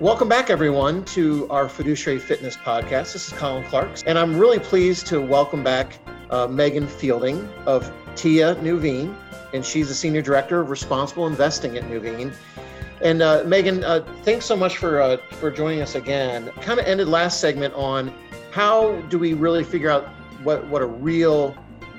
Welcome 0.00 0.30
back, 0.30 0.48
everyone, 0.48 1.04
to 1.04 1.46
our 1.50 1.68
Fiduciary 1.68 2.18
Fitness 2.18 2.56
podcast. 2.56 3.12
This 3.12 3.28
is 3.28 3.32
Colin 3.34 3.64
Clark, 3.64 3.90
and 4.06 4.18
I'm 4.18 4.38
really 4.38 4.58
pleased 4.58 5.06
to 5.08 5.20
welcome 5.20 5.62
back 5.62 5.98
uh, 6.30 6.46
Megan 6.46 6.86
Fielding 6.86 7.46
of 7.66 7.92
TIAA 8.14 8.56
Nuveen, 8.62 9.14
and 9.52 9.62
she's 9.62 9.88
the 9.88 9.94
Senior 9.94 10.22
Director 10.22 10.58
of 10.60 10.70
Responsible 10.70 11.26
Investing 11.26 11.76
at 11.76 11.84
Nuveen. 11.84 12.32
And 13.02 13.20
uh, 13.20 13.42
Megan, 13.44 13.84
uh, 13.84 14.04
thanks 14.22 14.46
so 14.46 14.56
much 14.56 14.78
for, 14.78 15.02
uh, 15.02 15.18
for 15.32 15.50
joining 15.50 15.82
us 15.82 15.94
again. 15.94 16.50
Kind 16.62 16.80
of 16.80 16.86
ended 16.86 17.08
last 17.08 17.38
segment 17.38 17.74
on 17.74 18.10
how 18.52 18.98
do 19.10 19.18
we 19.18 19.34
really 19.34 19.64
figure 19.64 19.90
out 19.90 20.08
what, 20.42 20.66
what 20.68 20.80
a 20.80 20.86
real 20.86 21.54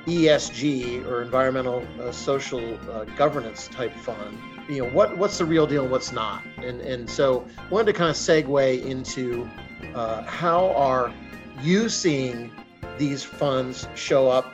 ESG 0.05 1.05
or 1.05 1.21
environmental 1.21 1.85
uh, 1.99 2.11
social 2.11 2.77
uh, 2.89 3.05
governance 3.15 3.67
type 3.67 3.93
fund. 3.97 4.37
You 4.69 4.83
know 4.83 4.89
what 4.91 5.17
what's 5.17 5.37
the 5.37 5.45
real 5.45 5.67
deal 5.67 5.83
and 5.83 5.91
what's 5.91 6.11
not. 6.11 6.43
And 6.57 6.81
and 6.81 7.09
so 7.09 7.45
wanted 7.69 7.85
to 7.87 7.93
kind 7.93 8.09
of 8.09 8.15
segue 8.15 8.85
into 8.85 9.49
uh, 9.95 10.23
how 10.23 10.69
are 10.71 11.13
you 11.61 11.89
seeing 11.89 12.51
these 12.97 13.23
funds 13.23 13.87
show 13.95 14.29
up 14.29 14.45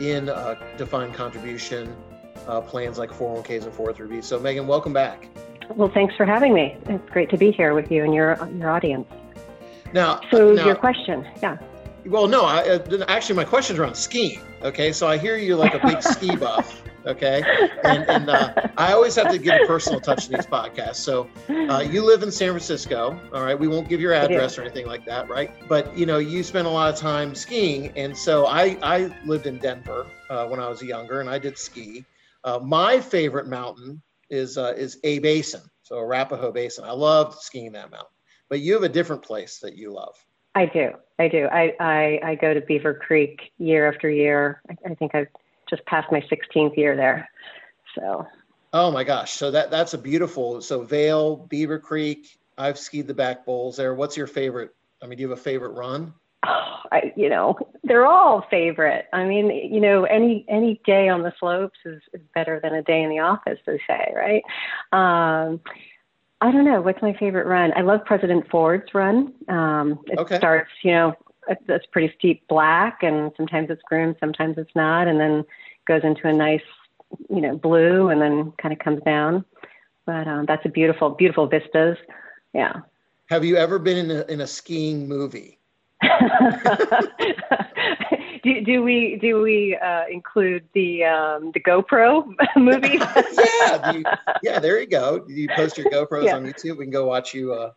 in 0.00 0.26
defined 0.76 1.14
contribution 1.14 1.94
plans 2.66 2.98
like 2.98 3.10
401ks 3.10 3.64
and 3.64 3.72
403bs. 3.72 4.24
So 4.24 4.38
Megan, 4.38 4.66
welcome 4.66 4.92
back. 4.92 5.28
Well, 5.70 5.88
thanks 5.88 6.14
for 6.16 6.26
having 6.26 6.52
me. 6.52 6.76
It's 6.86 7.10
great 7.10 7.30
to 7.30 7.38
be 7.38 7.50
here 7.50 7.74
with 7.74 7.90
you 7.90 8.04
and 8.04 8.14
your 8.14 8.48
your 8.58 8.70
audience. 8.70 9.06
Now, 9.92 10.20
so 10.30 10.54
now, 10.54 10.66
your 10.66 10.74
question, 10.74 11.26
yeah. 11.40 11.58
Well, 12.06 12.28
no, 12.28 12.44
I, 12.44 12.68
uh, 12.68 13.04
actually, 13.08 13.36
my 13.36 13.44
question's 13.44 13.78
around 13.78 13.96
skiing. 13.96 14.40
Okay, 14.62 14.92
so 14.92 15.06
I 15.06 15.16
hear 15.16 15.36
you're 15.36 15.56
like 15.56 15.74
a 15.74 15.86
big 15.86 16.02
ski 16.02 16.36
buff. 16.44 16.82
Okay, 17.06 17.42
and, 17.82 18.08
and 18.08 18.30
uh, 18.30 18.54
I 18.78 18.92
always 18.92 19.14
have 19.16 19.30
to 19.30 19.38
give 19.38 19.60
a 19.60 19.66
personal 19.66 20.00
touch 20.00 20.26
in 20.26 20.34
these 20.34 20.46
podcasts. 20.46 20.96
So 20.96 21.28
uh, 21.50 21.80
you 21.80 22.02
live 22.02 22.22
in 22.22 22.30
San 22.30 22.48
Francisco. 22.48 23.20
All 23.32 23.42
right, 23.42 23.58
we 23.58 23.68
won't 23.68 23.90
give 23.90 24.00
your 24.00 24.14
address 24.14 24.56
or 24.56 24.62
anything 24.62 24.86
like 24.86 25.04
that, 25.04 25.28
right? 25.28 25.50
But 25.68 25.96
you 25.96 26.06
know, 26.06 26.16
you 26.16 26.42
spend 26.42 26.66
a 26.66 26.70
lot 26.70 26.92
of 26.92 26.98
time 26.98 27.34
skiing, 27.34 27.92
and 27.96 28.16
so 28.16 28.46
I 28.46 28.78
I 28.82 29.14
lived 29.26 29.46
in 29.46 29.58
Denver 29.58 30.06
uh, 30.30 30.46
when 30.46 30.60
I 30.60 30.68
was 30.68 30.82
younger, 30.82 31.20
and 31.20 31.28
I 31.28 31.38
did 31.38 31.58
ski. 31.58 32.06
Uh, 32.42 32.58
my 32.58 33.00
favorite 33.00 33.48
mountain 33.48 34.02
is 34.30 34.56
uh, 34.56 34.72
is 34.76 34.98
A 35.04 35.18
Basin, 35.18 35.62
so 35.82 35.98
Arapahoe 35.98 36.52
Basin. 36.52 36.84
I 36.84 36.92
loved 36.92 37.38
skiing 37.40 37.72
that 37.72 37.90
mountain. 37.90 38.08
But 38.48 38.60
you 38.60 38.74
have 38.74 38.82
a 38.82 38.88
different 38.88 39.22
place 39.22 39.58
that 39.60 39.76
you 39.76 39.92
love. 39.92 40.14
I 40.54 40.66
do. 40.66 40.90
I 41.18 41.28
do. 41.28 41.46
I, 41.46 41.74
I, 41.80 42.20
I 42.22 42.34
go 42.36 42.54
to 42.54 42.60
Beaver 42.60 42.94
Creek 42.94 43.52
year 43.58 43.90
after 43.90 44.08
year. 44.10 44.62
I, 44.68 44.90
I 44.90 44.94
think 44.94 45.14
I've 45.14 45.28
just 45.68 45.84
passed 45.86 46.10
my 46.10 46.20
16th 46.20 46.76
year 46.76 46.96
there. 46.96 47.28
So. 47.94 48.26
Oh 48.72 48.90
my 48.90 49.04
gosh! 49.04 49.34
So 49.34 49.52
that 49.52 49.70
that's 49.70 49.94
a 49.94 49.98
beautiful. 49.98 50.60
So 50.60 50.82
Vail, 50.82 51.36
Beaver 51.36 51.78
Creek. 51.78 52.36
I've 52.58 52.76
skied 52.76 53.06
the 53.06 53.14
back 53.14 53.46
bowls 53.46 53.76
there. 53.76 53.94
What's 53.94 54.16
your 54.16 54.26
favorite? 54.26 54.74
I 55.00 55.06
mean, 55.06 55.16
do 55.16 55.22
you 55.22 55.28
have 55.28 55.38
a 55.38 55.40
favorite 55.40 55.70
run? 55.70 56.12
Oh, 56.44 56.76
I, 56.92 57.12
you 57.16 57.28
know, 57.28 57.56
they're 57.82 58.06
all 58.06 58.46
favorite. 58.50 59.06
I 59.12 59.24
mean, 59.24 59.50
you 59.50 59.80
know, 59.80 60.04
any 60.04 60.44
any 60.48 60.80
day 60.84 61.08
on 61.08 61.22
the 61.22 61.32
slopes 61.38 61.78
is, 61.84 62.02
is 62.12 62.20
better 62.34 62.58
than 62.60 62.74
a 62.74 62.82
day 62.82 63.02
in 63.02 63.10
the 63.10 63.20
office, 63.20 63.58
they 63.64 63.80
say, 63.86 64.12
right? 64.14 64.42
Um, 64.92 65.60
I 66.44 66.50
don't 66.50 66.66
know. 66.66 66.82
What's 66.82 67.00
my 67.00 67.14
favorite 67.14 67.46
run? 67.46 67.72
I 67.74 67.80
love 67.80 68.04
President 68.04 68.46
Ford's 68.50 68.92
run. 68.92 69.32
Um, 69.48 69.98
it 70.08 70.18
okay. 70.18 70.36
starts, 70.36 70.68
you 70.82 70.92
know, 70.92 71.14
it's 71.48 71.86
pretty 71.86 72.12
steep 72.18 72.46
black, 72.48 72.98
and 73.00 73.32
sometimes 73.34 73.70
it's 73.70 73.80
groomed, 73.88 74.16
sometimes 74.20 74.58
it's 74.58 74.74
not, 74.74 75.08
and 75.08 75.18
then 75.18 75.46
goes 75.86 76.02
into 76.04 76.28
a 76.28 76.34
nice, 76.34 76.60
you 77.30 77.40
know, 77.40 77.56
blue, 77.56 78.10
and 78.10 78.20
then 78.20 78.52
kind 78.60 78.74
of 78.74 78.78
comes 78.78 79.02
down. 79.04 79.42
But 80.04 80.28
um, 80.28 80.44
that's 80.44 80.66
a 80.66 80.68
beautiful, 80.68 81.08
beautiful 81.08 81.46
vistas. 81.46 81.96
Yeah. 82.52 82.80
Have 83.30 83.42
you 83.42 83.56
ever 83.56 83.78
been 83.78 83.96
in 83.96 84.10
a, 84.10 84.30
in 84.30 84.42
a 84.42 84.46
skiing 84.46 85.08
movie? 85.08 85.58
do, 88.44 88.60
do 88.60 88.82
we 88.82 89.16
do 89.16 89.40
we 89.40 89.76
uh, 89.76 90.04
include 90.10 90.68
the 90.74 91.04
um, 91.04 91.50
the 91.52 91.60
GoPro 91.60 92.26
movie? 92.56 92.98
yeah, 92.98 93.92
you, 93.92 94.04
yeah. 94.42 94.60
There 94.60 94.78
you 94.78 94.86
go. 94.86 95.24
You 95.26 95.48
post 95.48 95.78
your 95.78 95.90
GoPros 95.90 96.24
yeah. 96.24 96.36
on 96.36 96.44
YouTube. 96.44 96.76
We 96.76 96.84
can 96.84 96.92
go 96.92 97.06
watch 97.06 97.32
you. 97.32 97.54
Uh, 97.54 97.72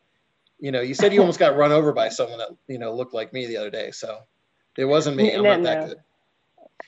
you 0.59 0.71
know, 0.71 0.81
you 0.81 0.93
said 0.93 1.13
you 1.13 1.21
almost 1.21 1.39
got 1.39 1.55
run 1.55 1.71
over 1.71 1.93
by 1.93 2.09
someone 2.09 2.39
that 2.39 2.49
you 2.67 2.77
know 2.77 2.93
looked 2.93 3.13
like 3.13 3.31
me 3.31 3.47
the 3.47 3.57
other 3.57 3.69
day. 3.71 3.91
So 3.91 4.19
it 4.77 4.85
wasn't 4.85 5.15
me. 5.15 5.33
I'm 5.33 5.43
no, 5.43 5.55
not 5.55 5.63
that 5.63 5.87
good. 5.87 5.97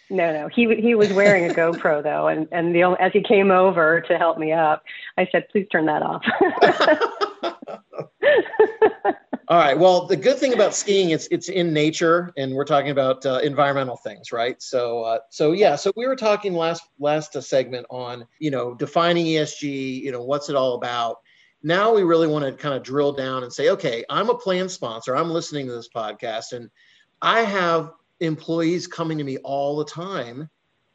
No, 0.10 0.34
no. 0.34 0.48
He 0.50 0.76
he 0.76 0.96
was 0.96 1.14
wearing 1.14 1.50
a 1.50 1.54
GoPro 1.54 2.04
though, 2.04 2.28
and 2.28 2.50
and 2.52 2.76
the 2.76 2.84
only, 2.84 3.00
as 3.00 3.14
he 3.14 3.24
came 3.24 3.50
over 3.50 4.02
to 4.02 4.18
help 4.18 4.38
me 4.38 4.52
up, 4.52 4.84
I 5.18 5.26
said, 5.32 5.48
"Please 5.50 5.68
turn 5.72 5.86
that 5.86 6.02
off." 6.02 6.26
All 9.50 9.58
right. 9.58 9.78
Well, 9.78 10.06
the 10.06 10.16
good 10.16 10.38
thing 10.38 10.54
about 10.54 10.76
skiing, 10.76 11.10
is 11.10 11.28
it's 11.32 11.50
in 11.50 11.74
nature, 11.74 12.32
and 12.38 12.54
we're 12.54 12.66
talking 12.66 12.92
about 12.92 13.26
uh, 13.26 13.40
environmental 13.42 13.98
things, 13.98 14.32
right? 14.32 14.62
So, 14.62 15.02
uh, 15.02 15.20
so 15.32 15.54
yeah. 15.54 15.76
So 15.76 15.92
we 15.96 16.06
were 16.06 16.16
talking 16.16 16.54
last 16.54 16.84
last 17.00 17.36
uh, 17.36 17.42
segment 17.42 17.88
on 17.90 18.28
you 18.38 18.52
know 18.52 18.76
defining 18.76 19.26
ESG. 19.26 20.04
You 20.04 20.12
know, 20.12 20.22
what's 20.22 20.50
it 20.50 20.56
all 20.56 20.76
about? 20.76 21.18
Now 21.64 21.92
we 21.92 22.04
really 22.04 22.28
want 22.28 22.46
to 22.46 22.52
kind 22.52 22.76
of 22.76 22.84
drill 22.84 23.12
down 23.12 23.42
and 23.42 23.52
say, 23.52 23.70
okay, 23.70 24.06
I'm 24.08 24.30
a 24.30 24.38
plan 24.38 24.70
sponsor. 24.70 25.16
I'm 25.16 25.32
listening 25.32 25.66
to 25.66 25.74
this 25.74 25.90
podcast, 25.90 26.54
and 26.54 26.70
I 27.24 27.42
have 27.42 27.94
employees 28.20 28.86
coming 28.86 29.18
to 29.18 29.24
me 29.24 29.38
all 29.38 29.78
the 29.78 29.86
time 29.86 30.48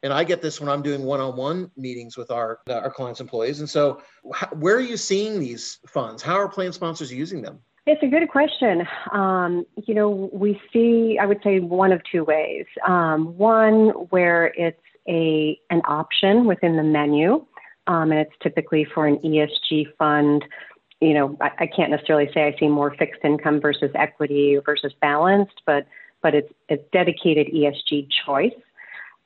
and 0.03 0.13
I 0.13 0.23
get 0.23 0.41
this 0.41 0.61
when 0.61 0.69
I'm 0.69 0.83
doing 0.83 1.01
one-on-one 1.01 1.71
meetings 1.75 2.15
with 2.15 2.29
our 2.29 2.59
our 2.69 2.91
clients' 2.91 3.19
employees. 3.19 3.59
And 3.59 3.69
so, 3.69 4.01
where 4.53 4.75
are 4.75 4.79
you 4.81 4.97
seeing 4.97 5.39
these 5.39 5.79
funds? 5.87 6.21
How 6.21 6.35
are 6.35 6.47
plan 6.47 6.71
sponsors 6.71 7.11
using 7.11 7.41
them? 7.41 7.59
It's 7.87 8.01
a 8.01 8.07
good 8.07 8.27
question. 8.29 8.87
Um, 9.11 9.63
you 9.85 9.93
know, 9.93 10.29
we 10.33 10.59
see, 10.73 11.19
I 11.21 11.27
would 11.27 11.41
say, 11.43 11.59
one 11.59 11.91
of 11.91 12.01
two 12.11 12.23
ways. 12.23 12.65
Um, 12.87 13.37
one 13.37 13.89
where 14.09 14.47
it's 14.57 14.81
a 15.07 15.59
an 15.69 15.83
option 15.85 16.45
within 16.47 16.77
the 16.77 16.83
menu, 16.83 17.45
um, 17.85 18.11
and 18.11 18.19
it's 18.19 18.33
typically 18.41 18.85
for 18.85 19.05
an 19.05 19.17
ESG 19.17 19.95
fund. 19.99 20.43
You 20.99 21.13
know, 21.13 21.37
I, 21.39 21.51
I, 21.59 21.67
can't 21.67 21.91
necessarily 21.91 22.27
say 22.33 22.47
I 22.47 22.59
see 22.59 22.67
more 22.67 22.95
fixed 22.95 23.21
income 23.23 23.61
versus 23.61 23.91
equity 23.93 24.57
versus 24.65 24.93
balanced, 24.99 25.61
but 25.67 25.85
but 26.23 26.33
it's 26.33 26.51
it's 26.69 26.83
dedicated 26.91 27.53
ESG 27.53 28.07
choice. 28.25 28.55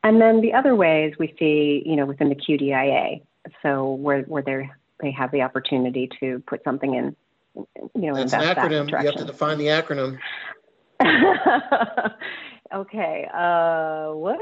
And 0.03 0.19
then 0.19 0.41
the 0.41 0.51
other 0.51 0.75
ways 0.75 1.13
we 1.17 1.33
see, 1.39 1.81
you 1.85 1.95
know, 1.95 2.05
within 2.05 2.27
the 2.27 2.35
QDIA, 2.35 3.21
so 3.61 3.93
where 3.93 4.23
where 4.23 4.43
they 4.43 4.69
they 4.99 5.11
have 5.11 5.31
the 5.31 5.43
opportunity 5.43 6.09
to 6.19 6.43
put 6.45 6.61
something 6.65 6.95
in 6.95 7.15
you 7.95 8.11
know, 8.11 8.15
That's 8.15 8.33
an 8.33 8.41
acronym. 8.41 8.91
That 8.91 9.01
you 9.01 9.07
have 9.07 9.17
to 9.17 9.25
define 9.25 9.57
the 9.57 9.67
acronym. 9.67 10.19
okay. 12.73 13.27
Uh, 13.33 14.11
what? 14.13 14.39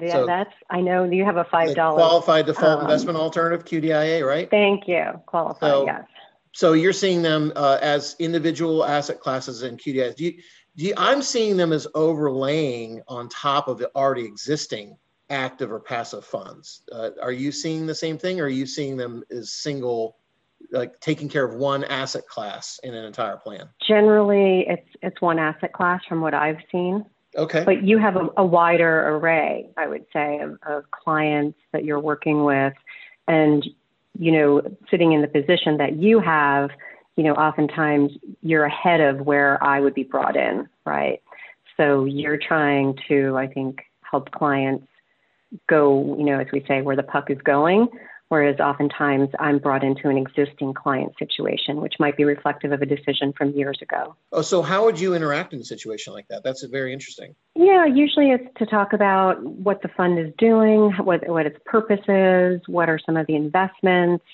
Yeah, 0.00 0.12
so 0.12 0.26
that's. 0.26 0.52
I 0.70 0.80
know 0.80 1.04
you 1.04 1.24
have 1.24 1.36
a 1.36 1.44
five 1.44 1.74
dollar 1.74 1.96
qualified 1.96 2.46
default 2.46 2.78
um, 2.78 2.84
investment 2.84 3.18
alternative 3.18 3.64
QDIA, 3.64 4.26
right? 4.26 4.50
Thank 4.50 4.88
you. 4.88 5.04
Qualified. 5.26 5.70
So, 5.70 5.86
yes. 5.86 6.04
So 6.52 6.72
you're 6.72 6.94
seeing 6.94 7.22
them 7.22 7.52
uh, 7.54 7.78
as 7.82 8.16
individual 8.18 8.84
asset 8.84 9.20
classes 9.20 9.62
in 9.62 9.76
QDIA. 9.76 10.16
Do 10.16 10.24
you, 10.24 10.32
do 10.76 10.84
you, 10.86 10.94
I'm 10.96 11.20
seeing 11.20 11.56
them 11.56 11.72
as 11.72 11.86
overlaying 11.94 13.02
on 13.08 13.28
top 13.28 13.68
of 13.68 13.78
the 13.78 13.90
already 13.94 14.24
existing 14.24 14.96
active 15.30 15.72
or 15.72 15.80
passive 15.80 16.24
funds. 16.24 16.82
Uh, 16.92 17.10
are 17.22 17.32
you 17.32 17.52
seeing 17.52 17.86
the 17.86 17.94
same 17.94 18.18
thing, 18.18 18.40
or 18.40 18.44
are 18.44 18.48
you 18.48 18.66
seeing 18.66 18.96
them 18.96 19.22
as 19.30 19.52
single 19.52 20.16
like 20.70 21.00
taking 21.00 21.28
care 21.28 21.44
of 21.44 21.54
one 21.54 21.84
asset 21.84 22.26
class 22.28 22.80
in 22.82 22.94
an 22.94 23.04
entire 23.04 23.36
plan? 23.36 23.68
Generally, 23.86 24.66
it's 24.68 24.88
it's 25.02 25.20
one 25.20 25.38
asset 25.38 25.72
class 25.72 26.00
from 26.08 26.20
what 26.20 26.34
I've 26.34 26.60
seen. 26.70 27.04
Okay. 27.36 27.64
But 27.64 27.82
you 27.82 27.98
have 27.98 28.16
a, 28.16 28.28
a 28.38 28.46
wider 28.46 29.08
array, 29.08 29.68
I 29.76 29.86
would 29.86 30.06
say, 30.12 30.38
of, 30.38 30.58
of 30.66 30.90
clients 30.90 31.58
that 31.72 31.84
you're 31.84 32.00
working 32.00 32.44
with, 32.44 32.72
and 33.28 33.66
you 34.18 34.32
know, 34.32 34.62
sitting 34.90 35.12
in 35.12 35.20
the 35.20 35.28
position 35.28 35.76
that 35.76 35.96
you 35.96 36.20
have, 36.20 36.70
you 37.16 37.24
know, 37.24 37.34
oftentimes 37.34 38.12
you're 38.42 38.64
ahead 38.64 39.00
of 39.00 39.20
where 39.20 39.62
I 39.62 39.80
would 39.80 39.94
be 39.94 40.04
brought 40.04 40.36
in, 40.36 40.68
right? 40.86 41.20
So 41.76 42.04
you're 42.06 42.38
trying 42.38 42.98
to, 43.08 43.36
I 43.36 43.46
think, 43.46 43.82
help 44.00 44.30
clients 44.30 44.86
go, 45.68 46.16
you 46.18 46.24
know, 46.24 46.40
as 46.40 46.46
we 46.52 46.64
say, 46.66 46.80
where 46.80 46.96
the 46.96 47.02
puck 47.02 47.30
is 47.30 47.38
going 47.42 47.88
whereas 48.28 48.58
oftentimes 48.58 49.28
I'm 49.38 49.58
brought 49.58 49.84
into 49.84 50.08
an 50.08 50.16
existing 50.16 50.74
client 50.74 51.12
situation, 51.18 51.80
which 51.80 51.94
might 51.98 52.16
be 52.16 52.24
reflective 52.24 52.72
of 52.72 52.82
a 52.82 52.86
decision 52.86 53.32
from 53.36 53.50
years 53.50 53.78
ago. 53.80 54.16
Oh, 54.32 54.42
so 54.42 54.62
how 54.62 54.84
would 54.84 54.98
you 54.98 55.14
interact 55.14 55.52
in 55.52 55.60
a 55.60 55.64
situation 55.64 56.12
like 56.12 56.26
that? 56.28 56.42
That's 56.42 56.64
very 56.64 56.92
interesting. 56.92 57.34
Yeah, 57.54 57.86
usually 57.86 58.30
it's 58.30 58.48
to 58.58 58.66
talk 58.66 58.92
about 58.92 59.42
what 59.42 59.82
the 59.82 59.88
fund 59.88 60.18
is 60.18 60.32
doing, 60.38 60.92
what, 60.98 61.28
what 61.28 61.46
its 61.46 61.58
purpose 61.64 62.04
is, 62.08 62.60
what 62.66 62.88
are 62.88 62.98
some 63.04 63.16
of 63.16 63.26
the 63.26 63.36
investments. 63.36 64.24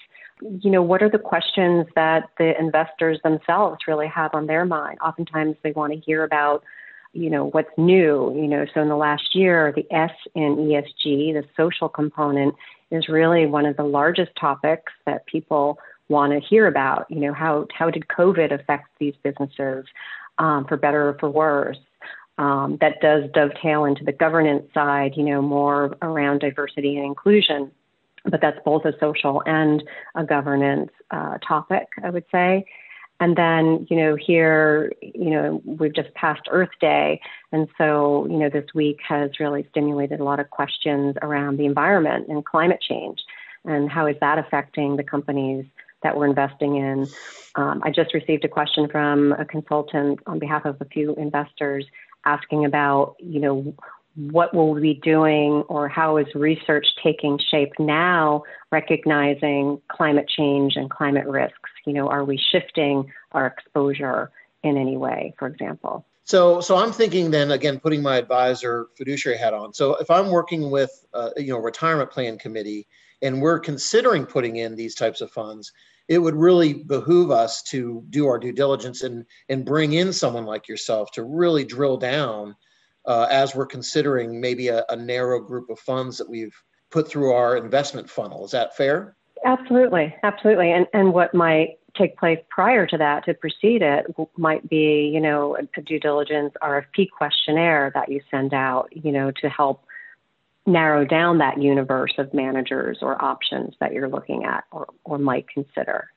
You 0.41 0.71
know, 0.71 0.83
what 0.83 1.03
are 1.03 1.11
the 1.11 1.19
questions 1.19 1.87
that 1.95 2.31
the 2.39 2.59
investors 2.59 3.21
themselves 3.23 3.79
really 3.87 4.09
have 4.09 4.31
on 4.35 4.47
their 4.47 4.65
mind? 4.65 4.99
Oftentimes 5.05 5.57
they 5.63 5.73
want 5.73 5.93
to 5.93 6.01
hear 6.01 6.25
about 6.25 6.65
you 7.13 7.29
know 7.29 7.47
what's 7.51 7.71
new 7.77 8.35
you 8.35 8.49
know 8.49 8.65
so 8.73 8.81
in 8.81 8.89
the 8.89 8.97
last 8.97 9.35
year 9.35 9.73
the 9.77 9.87
s 9.95 10.13
in 10.35 10.57
esg 10.57 11.05
the 11.05 11.45
social 11.57 11.89
component 11.89 12.55
is 12.93 13.09
really 13.09 13.47
one 13.47 13.67
of 13.67 13.77
the 13.77 13.85
largest 13.85 14.31
topics 14.37 14.93
that 15.07 15.27
people 15.27 15.79
want 16.09 16.33
to 16.33 16.41
hear 16.47 16.69
about. 16.69 17.11
You 17.11 17.21
know, 17.21 17.33
how 17.33 17.67
how 17.75 17.91
did 17.91 18.07
COVID 18.07 18.53
affect 18.53 18.87
these 19.01 19.15
businesses, 19.25 19.87
um, 20.39 20.67
for 20.67 20.77
better 20.77 21.09
or 21.09 21.17
for 21.19 21.31
worse? 21.31 21.79
Um, 22.39 22.79
that 22.81 23.01
does 23.01 23.25
dovetail 23.35 23.85
into 23.85 24.05
the 24.05 24.13
governance 24.13 24.65
side. 24.73 25.15
You 25.17 25.25
know, 25.25 25.43
more 25.43 25.97
around 26.03 26.41
diversity 26.41 26.97
and 26.97 27.07
inclusion, 27.07 27.73
but 28.25 28.41
that's 28.41 28.59
both 28.65 28.85
a 28.85 28.93
social 29.01 29.43
and 29.47 29.83
a 30.15 30.25
governance 30.25 30.91
uh, 31.11 31.39
topic, 31.39 31.89
I 32.05 32.11
would 32.11 32.25
say. 32.31 32.65
And 33.23 33.37
then, 33.37 33.87
you 33.89 33.97
know, 33.97 34.17
here, 34.17 34.93
you 35.01 35.31
know, 35.31 35.63
we've 35.65 35.95
just 35.95 36.13
passed 36.15 36.49
Earth 36.51 36.73
Day. 36.81 37.21
And 37.53 37.69
so, 37.79 38.27
you 38.29 38.37
know, 38.37 38.49
this 38.49 38.65
week 38.75 38.99
has 39.09 39.39
really 39.39 39.65
stimulated 39.71 40.19
a 40.19 40.25
lot 40.25 40.41
of 40.41 40.51
questions 40.51 41.15
around 41.23 41.57
the 41.57 41.65
environment 41.65 42.27
and 42.27 42.45
climate 42.45 42.81
change 42.81 43.21
and 43.65 43.89
how 43.89 44.07
is 44.07 44.17
that 44.21 44.39
affecting 44.39 44.97
the 44.97 45.05
companies 45.05 45.65
that 46.03 46.17
we're 46.17 46.27
investing 46.27 46.75
in. 46.75 47.07
Um, 47.55 47.81
I 47.85 47.93
just 47.93 48.13
received 48.13 48.45
a 48.45 48.49
question 48.49 48.89
from 48.89 49.31
a 49.35 49.45
consultant 49.45 50.19
on 50.27 50.41
behalf 50.41 50.65
of 50.65 50.81
a 50.81 50.85
few 50.87 51.15
investors 51.15 51.87
asking 52.25 52.65
about, 52.65 53.15
you 53.21 53.39
know, 53.39 53.73
what 54.15 54.55
will 54.55 54.75
we 54.75 54.81
be 54.81 54.95
doing 55.03 55.63
or 55.69 55.89
how 55.89 56.19
is 56.19 56.27
research 56.35 56.87
taking 57.03 57.39
shape 57.51 57.73
now, 57.79 58.43
recognizing 58.71 59.81
climate 59.91 60.29
change 60.29 60.77
and 60.77 60.91
climate 60.91 61.27
risks? 61.27 61.71
You 61.87 61.95
know, 61.95 62.09
are 62.09 62.25
we 62.25 62.39
shifting 62.51 63.11
our 63.33 63.47
exposure 63.47 64.31
in 64.63 64.77
any 64.77 64.97
way, 64.97 65.35
for 65.39 65.49
example? 65.49 66.07
So, 66.25 66.61
so 66.61 66.77
I'm 66.77 66.93
thinking 66.93 67.31
then 67.31 67.51
again, 67.51 67.81
putting 67.81 68.03
my 68.03 68.17
advisor 68.17 68.87
fiduciary 68.97 69.39
hat 69.39 69.55
on. 69.55 69.75
So, 69.75 69.97
if 69.97 70.11
I'm 70.11 70.31
working 70.31 70.71
with, 70.71 71.05
uh, 71.13 71.31
you 71.37 71.53
know, 71.53 71.59
retirement 71.59 72.11
plan 72.11 72.39
committee, 72.39 72.87
and 73.23 73.41
we're 73.41 73.59
considering 73.59 74.27
putting 74.27 74.57
in 74.57 74.77
these 74.77 74.95
types 74.95 75.21
of 75.21 75.31
funds, 75.31 75.73
it 76.09 76.19
would 76.19 76.35
really 76.35 76.75
behoove 76.75 77.31
us 77.31 77.63
to 77.63 78.05
do 78.11 78.27
our 78.27 78.39
due 78.39 78.53
diligence 78.53 79.03
and 79.03 79.25
and 79.49 79.65
bring 79.65 79.95
in 79.95 80.13
someone 80.13 80.45
like 80.45 80.69
yourself 80.69 81.11
to 81.13 81.25
really 81.25 81.65
drill 81.65 81.97
down 81.97 82.55
uh, 83.07 83.27
as 83.31 83.55
we're 83.55 83.67
considering 83.67 84.41
maybe 84.41 84.69
a, 84.69 84.85
a 84.89 84.97
narrow 84.97 85.41
group 85.41 85.71
of 85.71 85.79
funds 85.79 86.19
that 86.19 86.29
we've 86.29 86.55
put 86.91 87.09
through 87.09 87.33
our 87.33 87.57
investment 87.57 88.09
funnel. 88.09 88.45
Is 88.45 88.51
that 88.53 88.77
fair? 88.77 89.17
Absolutely, 89.45 90.15
absolutely. 90.23 90.71
And 90.71 90.87
and 90.93 91.13
what 91.13 91.35
might 91.35 91.79
take 91.97 92.17
place 92.17 92.39
prior 92.49 92.87
to 92.87 92.97
that 92.97 93.25
to 93.25 93.35
precede 93.35 93.83
it 93.83 94.07
might 94.37 94.69
be, 94.69 95.11
you 95.13 95.21
know, 95.21 95.57
a 95.57 95.81
due 95.83 96.01
diligence 96.01 96.55
RFP 96.63 97.11
questionnaire 97.11 97.91
that 97.95 98.11
you 98.11 98.21
send 98.31 98.55
out, 98.55 98.89
you 98.93 99.13
know, 99.13 99.31
to 99.31 99.49
help 99.49 99.85
narrow 100.65 101.05
down 101.05 101.39
that 101.39 101.61
universe 101.61 102.15
of 102.19 102.33
managers 102.33 102.99
or 103.03 103.23
options 103.23 103.75
that 103.81 103.93
you're 103.93 104.09
looking 104.09 104.45
at 104.45 104.65
or, 104.71 104.87
or 105.05 105.19
might 105.19 105.49
consider. 105.49 106.09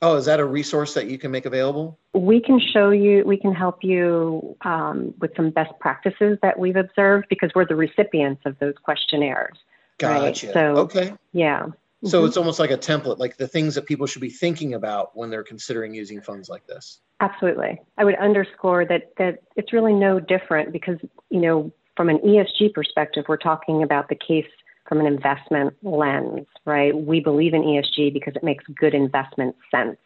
Oh, 0.00 0.16
is 0.16 0.26
that 0.26 0.38
a 0.38 0.44
resource 0.44 0.94
that 0.94 1.08
you 1.08 1.18
can 1.18 1.30
make 1.30 1.44
available? 1.44 1.98
We 2.14 2.40
can 2.40 2.60
show 2.60 2.90
you, 2.90 3.24
we 3.24 3.36
can 3.36 3.52
help 3.52 3.82
you 3.82 4.56
um, 4.62 5.12
with 5.18 5.32
some 5.36 5.50
best 5.50 5.72
practices 5.80 6.38
that 6.42 6.58
we've 6.58 6.76
observed 6.76 7.26
because 7.28 7.50
we're 7.54 7.66
the 7.66 7.74
recipients 7.74 8.42
of 8.44 8.56
those 8.60 8.74
questionnaires. 8.82 9.58
Gotcha. 9.98 10.46
Right? 10.46 10.54
So, 10.54 10.60
okay. 10.76 11.14
Yeah. 11.32 11.66
So 12.04 12.18
mm-hmm. 12.18 12.28
it's 12.28 12.36
almost 12.36 12.60
like 12.60 12.70
a 12.70 12.78
template, 12.78 13.18
like 13.18 13.38
the 13.38 13.48
things 13.48 13.74
that 13.74 13.86
people 13.86 14.06
should 14.06 14.22
be 14.22 14.30
thinking 14.30 14.74
about 14.74 15.16
when 15.16 15.30
they're 15.30 15.42
considering 15.42 15.94
using 15.94 16.20
funds 16.20 16.48
like 16.48 16.64
this. 16.66 17.00
Absolutely. 17.20 17.80
I 17.96 18.04
would 18.04 18.14
underscore 18.16 18.84
that 18.84 19.12
that 19.18 19.42
it's 19.56 19.72
really 19.72 19.94
no 19.94 20.20
different 20.20 20.72
because, 20.72 20.98
you 21.30 21.40
know, 21.40 21.72
from 21.96 22.08
an 22.08 22.18
ESG 22.18 22.72
perspective, 22.72 23.24
we're 23.26 23.36
talking 23.36 23.82
about 23.82 24.08
the 24.08 24.14
case 24.14 24.46
from 24.88 25.00
an 25.00 25.06
investment 25.06 25.74
lens, 25.82 26.46
right? 26.64 26.96
We 26.96 27.20
believe 27.20 27.54
in 27.54 27.62
ESG 27.62 28.12
because 28.12 28.34
it 28.34 28.42
makes 28.42 28.64
good 28.74 28.94
investment 28.94 29.54
sense. 29.70 29.98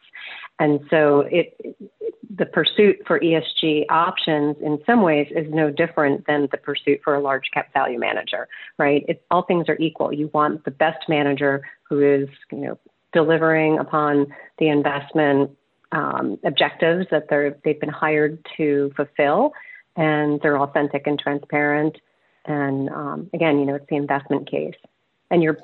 And 0.58 0.80
so 0.90 1.20
it, 1.30 1.56
the 2.34 2.46
pursuit 2.46 3.00
for 3.06 3.20
ESG 3.20 3.86
options 3.90 4.56
in 4.60 4.78
some 4.86 5.02
ways 5.02 5.28
is 5.34 5.46
no 5.50 5.70
different 5.70 6.26
than 6.26 6.48
the 6.50 6.56
pursuit 6.56 7.00
for 7.04 7.14
a 7.14 7.20
large 7.20 7.50
cap 7.52 7.72
value 7.72 7.98
manager, 7.98 8.48
right? 8.78 9.04
All 9.30 9.42
things 9.42 9.68
are 9.68 9.76
equal. 9.78 10.12
You 10.12 10.30
want 10.32 10.64
the 10.64 10.70
best 10.70 11.08
manager 11.08 11.62
who 11.88 12.00
is, 12.00 12.28
you 12.50 12.58
know, 12.58 12.78
delivering 13.12 13.78
upon 13.78 14.26
the 14.58 14.68
investment 14.68 15.50
um, 15.92 16.38
objectives 16.44 17.06
that 17.10 17.26
they're, 17.28 17.56
they've 17.64 17.78
been 17.78 17.90
hired 17.90 18.44
to 18.56 18.92
fulfill, 18.96 19.52
and 19.96 20.40
they're 20.40 20.58
authentic 20.58 21.06
and 21.06 21.18
transparent 21.18 21.98
and 22.44 22.88
um, 22.90 23.30
again, 23.32 23.58
you 23.58 23.66
know, 23.66 23.74
it's 23.74 23.86
the 23.88 23.96
investment 23.96 24.50
case, 24.50 24.74
and 25.30 25.42
you're 25.42 25.58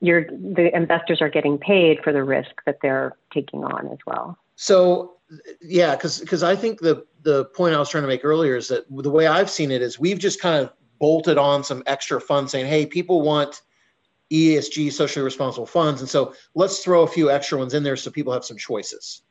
you're 0.00 0.24
the 0.24 0.74
investors 0.74 1.20
are 1.20 1.28
getting 1.28 1.58
paid 1.58 2.00
for 2.02 2.12
the 2.12 2.24
risk 2.24 2.50
that 2.66 2.78
they're 2.82 3.16
taking 3.32 3.64
on 3.64 3.88
as 3.88 3.98
well. 4.06 4.38
So, 4.56 5.14
yeah, 5.60 5.94
because 5.94 6.20
because 6.20 6.42
I 6.42 6.56
think 6.56 6.80
the 6.80 7.06
the 7.22 7.46
point 7.46 7.74
I 7.74 7.78
was 7.78 7.88
trying 7.88 8.02
to 8.02 8.08
make 8.08 8.24
earlier 8.24 8.56
is 8.56 8.68
that 8.68 8.84
the 8.90 9.10
way 9.10 9.26
I've 9.26 9.50
seen 9.50 9.70
it 9.70 9.82
is 9.82 9.98
we've 9.98 10.18
just 10.18 10.40
kind 10.40 10.62
of 10.62 10.72
bolted 10.98 11.38
on 11.38 11.64
some 11.64 11.82
extra 11.86 12.20
funds, 12.20 12.52
saying, 12.52 12.66
hey, 12.66 12.86
people 12.86 13.22
want 13.22 13.62
ESG, 14.30 14.92
socially 14.92 15.24
responsible 15.24 15.66
funds, 15.66 16.00
and 16.00 16.08
so 16.08 16.34
let's 16.54 16.82
throw 16.84 17.02
a 17.02 17.08
few 17.08 17.30
extra 17.30 17.58
ones 17.58 17.74
in 17.74 17.82
there 17.82 17.96
so 17.96 18.10
people 18.10 18.32
have 18.32 18.44
some 18.44 18.56
choices. 18.56 19.22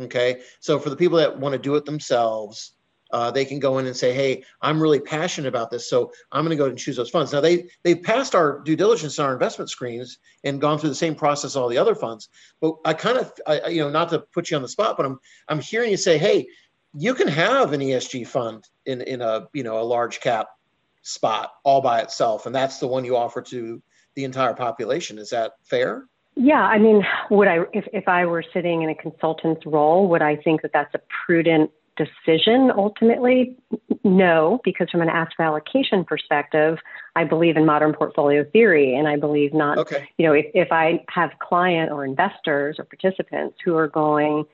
Okay, 0.00 0.40
so 0.60 0.78
for 0.78 0.90
the 0.90 0.96
people 0.96 1.18
that 1.18 1.38
want 1.38 1.52
to 1.52 1.58
do 1.58 1.74
it 1.74 1.84
themselves 1.84 2.72
uh, 3.12 3.30
they 3.30 3.44
can 3.44 3.58
go 3.58 3.78
in 3.78 3.86
and 3.86 3.96
say, 3.96 4.12
"Hey, 4.12 4.42
I'm 4.62 4.82
really 4.82 4.98
passionate 5.00 5.48
about 5.48 5.70
this, 5.70 5.88
so 5.88 6.12
I'm 6.32 6.44
going 6.44 6.56
to 6.56 6.62
go 6.62 6.68
and 6.68 6.78
choose 6.78 6.96
those 6.96 7.10
funds." 7.10 7.32
Now 7.32 7.40
they 7.40 7.68
they've 7.82 8.02
passed 8.02 8.34
our 8.34 8.60
due 8.60 8.76
diligence 8.76 9.18
on 9.18 9.26
our 9.26 9.32
investment 9.32 9.70
screens 9.70 10.18
and 10.44 10.60
gone 10.60 10.78
through 10.78 10.88
the 10.88 10.94
same 10.94 11.14
process 11.14 11.54
all 11.54 11.68
the 11.68 11.78
other 11.78 11.94
funds. 11.94 12.28
But 12.60 12.76
I 12.84 12.94
kind 12.94 13.18
of, 13.18 13.32
I, 13.46 13.68
you 13.68 13.82
know, 13.82 13.90
not 13.90 14.08
to 14.10 14.20
put 14.20 14.50
you 14.50 14.56
on 14.56 14.62
the 14.62 14.68
spot, 14.68 14.96
but 14.96 15.06
I'm 15.06 15.18
I'm 15.48 15.60
hearing 15.60 15.90
you 15.90 15.96
say, 15.96 16.18
"Hey, 16.18 16.46
you 16.94 17.14
can 17.14 17.28
have 17.28 17.72
an 17.72 17.80
ESG 17.80 18.26
fund 18.26 18.66
in 18.86 19.02
in 19.02 19.20
a 19.20 19.46
you 19.52 19.62
know 19.62 19.80
a 19.80 19.84
large 19.84 20.20
cap 20.20 20.48
spot 21.02 21.52
all 21.64 21.80
by 21.80 22.00
itself, 22.00 22.46
and 22.46 22.54
that's 22.54 22.78
the 22.78 22.86
one 22.86 23.04
you 23.04 23.16
offer 23.16 23.42
to 23.42 23.82
the 24.14 24.24
entire 24.24 24.54
population." 24.54 25.18
Is 25.18 25.30
that 25.30 25.52
fair? 25.64 26.06
Yeah, 26.34 26.62
I 26.62 26.78
mean, 26.78 27.04
would 27.28 27.46
I, 27.46 27.58
if, 27.74 27.86
if 27.92 28.08
I 28.08 28.24
were 28.24 28.42
sitting 28.54 28.80
in 28.80 28.88
a 28.88 28.94
consultant's 28.94 29.66
role, 29.66 30.08
would 30.08 30.22
I 30.22 30.36
think 30.36 30.62
that 30.62 30.70
that's 30.72 30.94
a 30.94 31.00
prudent 31.26 31.70
decision 31.96 32.70
ultimately? 32.74 33.56
No, 34.04 34.60
because 34.64 34.90
from 34.90 35.02
an 35.02 35.08
asset 35.08 35.40
allocation 35.40 36.04
perspective, 36.04 36.78
I 37.16 37.24
believe 37.24 37.56
in 37.56 37.66
modern 37.66 37.92
portfolio 37.92 38.44
theory 38.44 38.94
and 38.94 39.06
I 39.06 39.16
believe 39.16 39.52
not, 39.52 39.78
okay. 39.78 40.08
you 40.18 40.26
know, 40.26 40.32
if, 40.32 40.46
if 40.54 40.72
I 40.72 41.04
have 41.08 41.30
client 41.40 41.92
or 41.92 42.04
investors 42.04 42.76
or 42.78 42.84
participants 42.84 43.56
who 43.64 43.76
are 43.76 43.88
going 43.88 44.44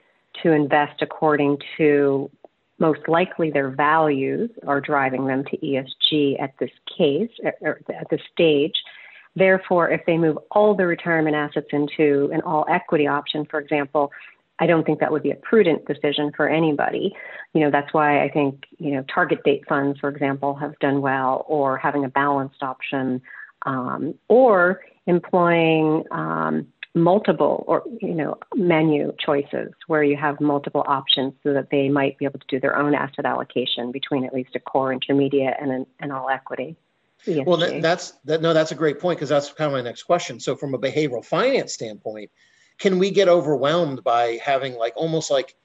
to 0.42 0.52
invest 0.52 1.02
according 1.02 1.59
to 1.76 2.30
most 2.78 3.00
likely 3.09 3.50
their 3.50 3.71
values 3.71 4.50
are 4.66 4.80
driving 4.80 5.26
them 5.26 5.45
to 5.45 5.57
ESG 5.59 6.40
at 6.40 6.54
this 6.61 6.71
case, 6.97 7.30
or 7.61 7.80
at 7.88 8.09
this 8.11 8.21
stage. 8.33 8.75
Therefore, 9.35 9.90
if 9.90 10.00
they 10.07 10.16
move 10.16 10.38
all 10.50 10.75
the 10.75 10.87
retirement 10.87 11.37
assets 11.37 11.68
into 11.73 12.30
an 12.33 12.40
all 12.42 12.64
equity 12.68 13.07
option, 13.07 13.47
for 13.50 13.61
example, 13.61 14.11
I 14.60 14.66
don't 14.66 14.84
think 14.84 15.00
that 15.00 15.12
would 15.12 15.22
be 15.22 15.30
a 15.30 15.36
prudent 15.36 15.86
decision 15.86 16.32
for 16.36 16.48
anybody. 16.48 17.14
You 17.54 17.60
know, 17.62 17.70
that's 17.70 17.92
why 17.94 18.22
I 18.22 18.28
think, 18.28 18.64
you 18.78 18.92
know, 18.92 19.04
target 19.12 19.42
date 19.44 19.64
funds, 19.68 20.00
for 20.00 20.08
example, 20.08 20.54
have 20.56 20.78
done 20.80 21.00
well, 21.00 21.44
or 21.48 21.76
having 21.76 22.04
a 22.04 22.08
balanced 22.08 22.62
option, 22.62 23.22
um, 23.66 24.14
or 24.28 24.80
employing 25.06 26.04
um, 26.10 26.66
multiple 26.94 27.64
or, 27.66 27.82
you 28.00 28.14
know, 28.14 28.36
menu 28.54 29.12
choices 29.24 29.72
where 29.86 30.02
you 30.02 30.16
have 30.16 30.40
multiple 30.40 30.84
options 30.86 31.34
so 31.42 31.52
that 31.52 31.68
they 31.70 31.88
might 31.88 32.18
be 32.18 32.24
able 32.24 32.38
to 32.38 32.46
do 32.48 32.60
their 32.60 32.76
own 32.76 32.94
asset 32.94 33.24
allocation 33.24 33.92
between 33.92 34.24
at 34.24 34.34
least 34.34 34.50
a 34.56 34.60
core 34.60 34.92
intermediate 34.92 35.54
and 35.60 35.86
an, 36.00 36.10
all 36.10 36.28
equity. 36.28 36.76
ESG. 37.26 37.46
Well, 37.46 37.56
that, 37.58 37.82
that's 37.82 38.12
that. 38.26 38.40
No, 38.40 38.54
that's 38.54 38.70
a 38.70 38.76
great 38.76 39.00
point 39.00 39.18
because 39.18 39.28
that's 39.28 39.52
kind 39.52 39.66
of 39.66 39.72
my 39.72 39.82
next 39.82 40.04
question. 40.04 40.38
So, 40.38 40.54
from 40.54 40.72
a 40.74 40.78
behavioral 40.78 41.24
finance 41.24 41.74
standpoint, 41.74 42.30
can 42.78 42.99
we 42.99 43.11
get 43.11 43.28
overwhelmed 43.28 44.02
by 44.04 44.38
having 44.42 44.75
like 44.76 44.92
almost 44.97 45.30
like 45.30 45.56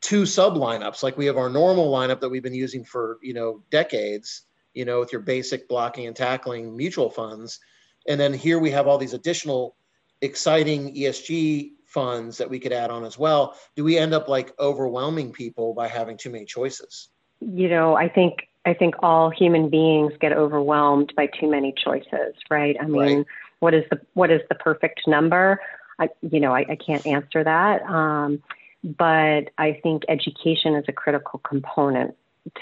two 0.00 0.26
sub 0.26 0.54
lineups 0.54 1.02
like 1.02 1.16
we 1.16 1.26
have 1.26 1.38
our 1.38 1.48
normal 1.48 1.90
lineup 1.90 2.20
that 2.20 2.28
we've 2.28 2.42
been 2.42 2.54
using 2.54 2.84
for 2.84 3.18
you 3.22 3.32
know 3.32 3.62
decades 3.70 4.42
you 4.74 4.84
know 4.84 5.00
with 5.00 5.12
your 5.12 5.22
basic 5.22 5.68
blocking 5.68 6.06
and 6.06 6.16
tackling 6.16 6.76
mutual 6.76 7.08
funds. 7.08 7.60
And 8.06 8.20
then 8.20 8.34
here 8.34 8.58
we 8.58 8.70
have 8.72 8.86
all 8.86 8.98
these 8.98 9.14
additional 9.14 9.76
exciting 10.20 10.94
esg 10.94 11.72
funds 11.86 12.36
that 12.38 12.50
we 12.50 12.58
could 12.58 12.72
add 12.72 12.90
on 12.90 13.04
as 13.04 13.18
well. 13.18 13.56
Do 13.76 13.84
we 13.84 13.96
end 13.96 14.12
up 14.12 14.28
like 14.28 14.52
overwhelming 14.58 15.32
people 15.32 15.72
by 15.74 15.88
having 15.88 16.16
too 16.16 16.30
many 16.30 16.44
choices? 16.44 17.08
You 17.40 17.68
know 17.68 17.94
i 17.94 18.08
think 18.08 18.48
i 18.64 18.74
think 18.74 18.94
all 19.00 19.30
human 19.30 19.68
beings 19.68 20.12
get 20.20 20.32
overwhelmed 20.32 21.12
by 21.16 21.26
too 21.38 21.50
many 21.50 21.74
choices 21.82 22.34
right? 22.50 22.76
I 22.80 22.86
mean 22.86 23.18
right. 23.18 23.26
what 23.60 23.74
is 23.74 23.84
the 23.90 24.00
what 24.14 24.30
is 24.30 24.40
the 24.48 24.54
perfect 24.56 25.02
number 25.06 25.60
I, 25.98 26.08
you 26.22 26.40
know, 26.40 26.52
I, 26.52 26.64
I 26.68 26.76
can't 26.76 27.06
answer 27.06 27.44
that. 27.44 27.82
Um, 27.82 28.42
but 28.82 29.50
I 29.56 29.80
think 29.82 30.02
education 30.08 30.74
is 30.74 30.84
a 30.88 30.92
critical 30.92 31.40
component 31.40 32.14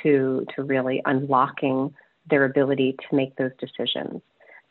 to 0.02 0.46
to 0.54 0.62
really 0.62 1.02
unlocking 1.04 1.94
their 2.30 2.44
ability 2.44 2.96
to 3.08 3.16
make 3.16 3.34
those 3.36 3.50
decisions. 3.58 4.22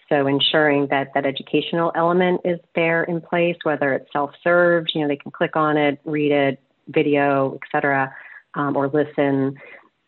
So 0.07 0.27
ensuring 0.27 0.87
that 0.87 1.13
that 1.13 1.25
educational 1.25 1.91
element 1.95 2.41
is 2.43 2.59
there 2.75 3.03
in 3.03 3.21
place, 3.21 3.57
whether 3.63 3.93
it's 3.93 4.11
self-served, 4.11 4.91
you 4.93 5.01
know, 5.01 5.07
they 5.07 5.15
can 5.15 5.31
click 5.31 5.55
on 5.55 5.77
it, 5.77 5.99
read 6.03 6.31
it, 6.31 6.59
video, 6.87 7.57
etc., 7.63 8.13
um, 8.55 8.75
or 8.75 8.89
listen, 8.89 9.57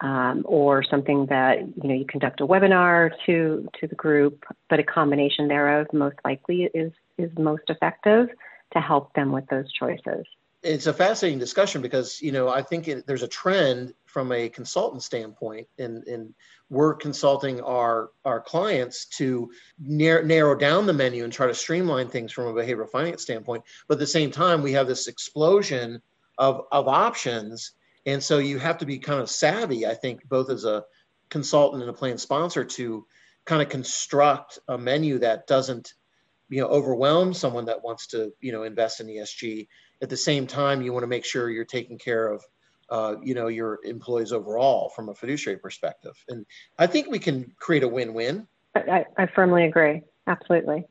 um, 0.01 0.43
or 0.45 0.83
something 0.83 1.25
that 1.27 1.59
you 1.81 1.87
know 1.87 1.95
you 1.95 2.05
conduct 2.05 2.41
a 2.41 2.47
webinar 2.47 3.11
to 3.25 3.67
to 3.79 3.87
the 3.87 3.95
group. 3.95 4.43
But 4.69 4.79
a 4.79 4.83
combination 4.83 5.47
thereof 5.47 5.87
most 5.93 6.17
likely 6.25 6.69
is 6.73 6.91
is 7.17 7.31
most 7.37 7.63
effective 7.69 8.29
to 8.73 8.79
help 8.79 9.13
them 9.13 9.31
with 9.31 9.45
those 9.47 9.71
choices 9.71 10.25
it's 10.63 10.87
a 10.87 10.93
fascinating 10.93 11.39
discussion 11.39 11.81
because 11.81 12.21
you 12.21 12.31
know 12.31 12.47
I 12.47 12.61
think 12.61 12.87
it, 12.87 13.05
there's 13.05 13.23
a 13.23 13.27
trend 13.27 13.93
from 14.05 14.31
a 14.31 14.49
consultant 14.49 15.03
standpoint, 15.03 15.67
and 15.77 16.07
and 16.07 16.33
we're 16.69 16.93
consulting 16.93 17.61
our 17.61 18.11
our 18.23 18.39
clients 18.39 19.05
to 19.17 19.51
narrow, 19.77 20.23
narrow 20.23 20.55
down 20.55 20.85
the 20.85 20.93
menu 20.93 21.25
and 21.25 21.33
try 21.33 21.47
to 21.47 21.53
streamline 21.53 22.07
things 22.07 22.31
from 22.31 22.47
a 22.47 22.53
behavioral 22.53 22.89
finance 22.89 23.21
standpoint. 23.21 23.63
But 23.87 23.95
at 23.95 23.99
the 23.99 24.07
same 24.07 24.31
time, 24.31 24.61
we 24.61 24.71
have 24.71 24.87
this 24.87 25.07
explosion 25.07 26.01
of 26.37 26.65
of 26.71 26.87
options, 26.87 27.73
and 28.05 28.23
so 28.23 28.37
you 28.39 28.57
have 28.57 28.77
to 28.79 28.85
be 28.85 28.99
kind 28.99 29.19
of 29.19 29.29
savvy. 29.29 29.85
I 29.85 29.93
think 29.93 30.27
both 30.29 30.49
as 30.49 30.63
a 30.63 30.85
consultant 31.29 31.83
and 31.83 31.89
a 31.89 31.93
plan 31.93 32.17
sponsor 32.17 32.63
to 32.63 33.05
kind 33.45 33.61
of 33.61 33.67
construct 33.67 34.59
a 34.69 34.77
menu 34.77 35.19
that 35.19 35.45
doesn't 35.47 35.93
you 36.53 36.61
know 36.61 36.67
overwhelm 36.67 37.33
someone 37.33 37.65
that 37.65 37.83
wants 37.83 38.07
to 38.07 38.31
you 38.41 38.51
know 38.51 38.63
invest 38.63 38.99
in 39.01 39.07
ESG 39.07 39.67
at 40.03 40.09
the 40.09 40.17
same 40.17 40.45
time, 40.45 40.81
you 40.81 40.91
want 40.91 41.03
to 41.03 41.07
make 41.07 41.25
sure 41.25 41.49
you're 41.49 41.63
taking 41.63 41.97
care 41.97 42.27
of, 42.27 42.43
uh, 42.89 43.15
you 43.23 43.33
know, 43.33 43.47
your 43.47 43.79
employees 43.85 44.33
overall 44.33 44.89
from 44.89 45.07
a 45.07 45.15
fiduciary 45.15 45.57
perspective. 45.57 46.13
And 46.27 46.45
I 46.77 46.87
think 46.87 47.09
we 47.09 47.19
can 47.19 47.55
create 47.57 47.83
a 47.83 47.87
win-win. 47.87 48.45
I, 48.75 49.05
I 49.17 49.27
firmly 49.27 49.65
agree. 49.65 50.01
Absolutely. 50.27 50.85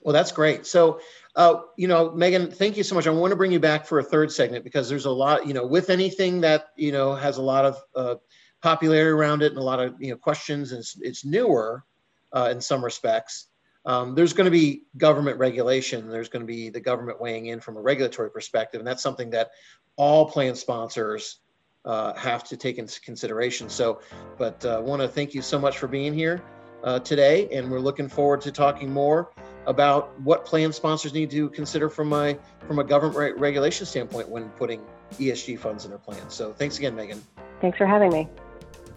Well, 0.00 0.14
that's 0.14 0.32
great. 0.32 0.64
So, 0.66 1.00
uh, 1.36 1.60
you 1.76 1.88
know, 1.88 2.10
Megan, 2.12 2.50
thank 2.50 2.78
you 2.78 2.82
so 2.82 2.94
much. 2.94 3.06
I 3.06 3.10
want 3.10 3.32
to 3.32 3.36
bring 3.36 3.52
you 3.52 3.60
back 3.60 3.84
for 3.84 3.98
a 3.98 4.04
third 4.04 4.32
segment 4.32 4.64
because 4.64 4.88
there's 4.88 5.04
a 5.04 5.10
lot, 5.10 5.46
you 5.46 5.52
know, 5.52 5.66
with 5.66 5.90
anything 5.90 6.40
that 6.40 6.68
you 6.76 6.92
know 6.92 7.14
has 7.14 7.36
a 7.36 7.42
lot 7.42 7.64
of 7.64 7.76
uh, 7.96 8.14
popularity 8.62 9.10
around 9.10 9.42
it 9.42 9.52
and 9.52 9.58
a 9.58 9.62
lot 9.62 9.80
of 9.80 9.94
you 10.00 10.12
know 10.12 10.16
questions, 10.16 10.70
and 10.70 10.80
it's, 10.80 10.96
it's 11.00 11.24
newer 11.24 11.84
uh, 12.32 12.48
in 12.52 12.60
some 12.60 12.82
respects 12.82 13.47
um, 13.88 14.14
there's 14.14 14.34
going 14.34 14.44
to 14.44 14.50
be 14.50 14.82
government 14.98 15.38
regulation. 15.38 16.10
There's 16.10 16.28
going 16.28 16.42
to 16.42 16.46
be 16.46 16.68
the 16.68 16.78
government 16.78 17.22
weighing 17.22 17.46
in 17.46 17.58
from 17.58 17.78
a 17.78 17.80
regulatory 17.80 18.30
perspective, 18.30 18.80
and 18.80 18.86
that's 18.86 19.02
something 19.02 19.30
that 19.30 19.50
all 19.96 20.30
plan 20.30 20.54
sponsors 20.54 21.38
uh, 21.86 22.12
have 22.12 22.44
to 22.44 22.56
take 22.58 22.76
into 22.76 23.00
consideration. 23.00 23.70
So, 23.70 24.02
but 24.36 24.62
I 24.66 24.74
uh, 24.74 24.80
want 24.82 25.00
to 25.00 25.08
thank 25.08 25.32
you 25.32 25.40
so 25.40 25.58
much 25.58 25.78
for 25.78 25.88
being 25.88 26.12
here 26.12 26.42
uh, 26.84 26.98
today, 26.98 27.48
and 27.50 27.70
we're 27.70 27.80
looking 27.80 28.10
forward 28.10 28.42
to 28.42 28.52
talking 28.52 28.92
more 28.92 29.32
about 29.66 30.20
what 30.20 30.44
plan 30.44 30.70
sponsors 30.70 31.14
need 31.14 31.30
to 31.30 31.48
consider 31.48 31.88
from 31.88 32.12
a 32.12 32.36
from 32.66 32.80
a 32.80 32.84
government 32.84 33.16
re- 33.16 33.32
regulation 33.32 33.86
standpoint 33.86 34.28
when 34.28 34.50
putting 34.50 34.82
ESG 35.12 35.58
funds 35.58 35.86
in 35.86 35.90
their 35.90 35.98
plans. 35.98 36.34
So, 36.34 36.52
thanks 36.52 36.76
again, 36.76 36.94
Megan. 36.94 37.22
Thanks 37.62 37.78
for 37.78 37.86
having 37.86 38.12
me. 38.12 38.28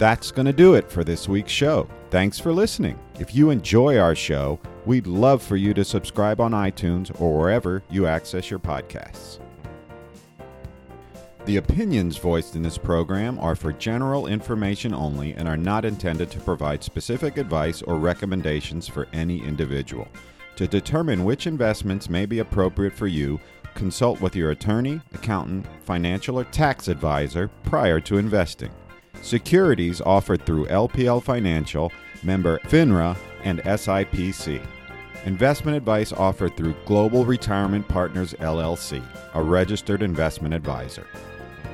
That's 0.01 0.31
going 0.31 0.47
to 0.47 0.51
do 0.51 0.73
it 0.73 0.89
for 0.89 1.03
this 1.03 1.29
week's 1.29 1.51
show. 1.51 1.87
Thanks 2.09 2.39
for 2.39 2.51
listening. 2.51 2.97
If 3.19 3.35
you 3.35 3.51
enjoy 3.51 3.99
our 3.99 4.15
show, 4.15 4.59
we'd 4.83 5.05
love 5.05 5.43
for 5.43 5.57
you 5.57 5.75
to 5.75 5.85
subscribe 5.85 6.41
on 6.41 6.53
iTunes 6.53 7.11
or 7.21 7.37
wherever 7.37 7.83
you 7.87 8.07
access 8.07 8.49
your 8.49 8.57
podcasts. 8.57 9.37
The 11.45 11.57
opinions 11.57 12.17
voiced 12.17 12.55
in 12.55 12.63
this 12.63 12.79
program 12.79 13.37
are 13.37 13.55
for 13.55 13.71
general 13.73 14.25
information 14.25 14.91
only 14.91 15.33
and 15.35 15.47
are 15.47 15.55
not 15.55 15.85
intended 15.85 16.31
to 16.31 16.39
provide 16.39 16.83
specific 16.83 17.37
advice 17.37 17.83
or 17.83 17.97
recommendations 17.97 18.87
for 18.87 19.07
any 19.13 19.45
individual. 19.45 20.07
To 20.55 20.67
determine 20.67 21.23
which 21.23 21.45
investments 21.45 22.09
may 22.09 22.25
be 22.25 22.39
appropriate 22.39 22.95
for 22.95 23.05
you, 23.05 23.39
consult 23.75 24.19
with 24.19 24.35
your 24.35 24.49
attorney, 24.49 24.99
accountant, 25.13 25.67
financial, 25.83 26.39
or 26.39 26.45
tax 26.45 26.87
advisor 26.87 27.51
prior 27.65 27.99
to 27.99 28.17
investing. 28.17 28.71
Securities 29.21 30.01
offered 30.01 30.45
through 30.45 30.65
LPL 30.65 31.21
Financial, 31.21 31.91
member 32.23 32.59
FINRA, 32.59 33.15
and 33.43 33.59
SIPC. 33.59 34.65
Investment 35.25 35.77
advice 35.77 36.11
offered 36.11 36.57
through 36.57 36.75
Global 36.85 37.25
Retirement 37.25 37.87
Partners 37.87 38.33
LLC, 38.39 39.03
a 39.35 39.41
registered 39.41 40.01
investment 40.01 40.53
advisor. 40.53 41.05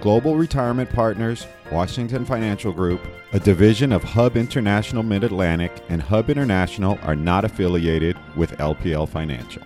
Global 0.01 0.35
Retirement 0.35 0.89
Partners, 0.89 1.47
Washington 1.71 2.25
Financial 2.25 2.71
Group, 2.71 3.01
a 3.33 3.39
division 3.39 3.91
of 3.91 4.03
Hub 4.03 4.35
International 4.35 5.01
Mid 5.01 5.23
Atlantic, 5.23 5.71
and 5.89 6.01
Hub 6.01 6.29
International 6.29 6.99
are 7.03 7.15
not 7.15 7.45
affiliated 7.45 8.17
with 8.35 8.57
LPL 8.57 9.07
Financial. 9.07 9.63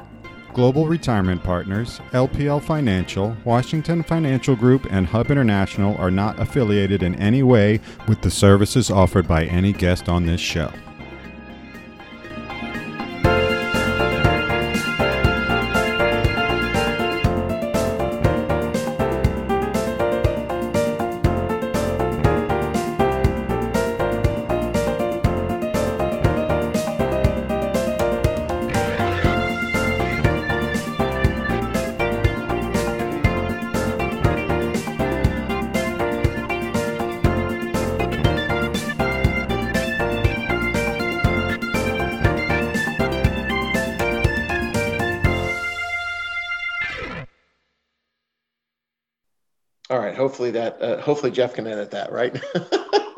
Global 0.53 0.87
Retirement 0.87 1.43
Partners, 1.43 1.99
LPL 2.11 2.61
Financial, 2.61 3.35
Washington 3.45 4.03
Financial 4.03 4.55
Group, 4.55 4.85
and 4.89 5.07
Hub 5.07 5.31
International 5.31 5.97
are 5.97 6.11
not 6.11 6.39
affiliated 6.39 7.03
in 7.03 7.15
any 7.15 7.43
way 7.43 7.79
with 8.07 8.21
the 8.21 8.31
services 8.31 8.91
offered 8.91 9.27
by 9.27 9.45
any 9.45 9.71
guest 9.71 10.09
on 10.09 10.25
this 10.25 10.41
show. 10.41 10.71
Hopefully 50.21 50.51
that 50.51 50.79
uh, 50.81 51.01
hopefully 51.01 51.31
Jeff 51.31 51.55
can 51.55 51.65
edit 51.65 51.91
that, 51.91 52.11
right? 52.11 52.39